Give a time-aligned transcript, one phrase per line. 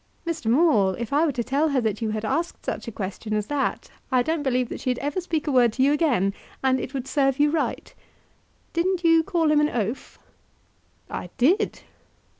[0.25, 0.47] "Mr.
[0.47, 3.45] Maule, if I were to tell her that you had asked such a question as
[3.45, 6.95] that I don't believe that she'd ever speak a word to you again; and it
[6.95, 7.93] would serve you right.
[8.73, 10.17] Didn't you call him an oaf?"
[11.07, 11.81] "I did."